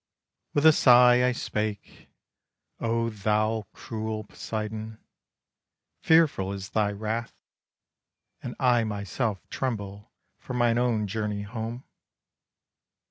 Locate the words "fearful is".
6.01-6.71